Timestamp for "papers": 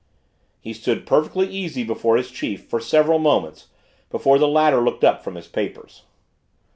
5.47-6.05